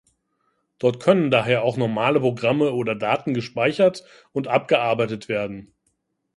[0.79, 5.75] Dort können daher auch normale Programme oder Daten gespeichert und abgearbeitet werden.